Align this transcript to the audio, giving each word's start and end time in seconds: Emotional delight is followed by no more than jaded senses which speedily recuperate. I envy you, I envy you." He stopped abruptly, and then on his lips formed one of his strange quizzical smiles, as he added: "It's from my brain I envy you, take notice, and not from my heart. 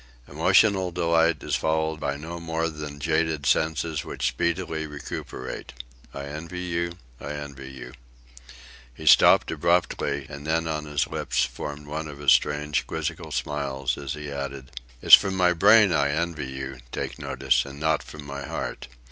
Emotional 0.27 0.89
delight 0.89 1.43
is 1.43 1.53
followed 1.55 1.99
by 1.99 2.15
no 2.15 2.39
more 2.39 2.69
than 2.69 2.99
jaded 2.99 3.45
senses 3.45 4.03
which 4.03 4.29
speedily 4.29 4.87
recuperate. 4.87 5.73
I 6.11 6.25
envy 6.25 6.61
you, 6.61 6.93
I 7.19 7.33
envy 7.33 7.69
you." 7.69 7.93
He 8.95 9.05
stopped 9.05 9.51
abruptly, 9.51 10.25
and 10.27 10.47
then 10.47 10.67
on 10.67 10.85
his 10.85 11.05
lips 11.05 11.45
formed 11.45 11.85
one 11.85 12.07
of 12.07 12.17
his 12.17 12.31
strange 12.31 12.87
quizzical 12.87 13.31
smiles, 13.31 13.95
as 13.95 14.15
he 14.15 14.31
added: 14.31 14.71
"It's 15.03 15.13
from 15.13 15.35
my 15.37 15.53
brain 15.53 15.93
I 15.93 16.09
envy 16.09 16.47
you, 16.49 16.79
take 16.91 17.19
notice, 17.19 17.63
and 17.63 17.79
not 17.79 18.01
from 18.01 18.25
my 18.25 18.41
heart. 18.43 18.87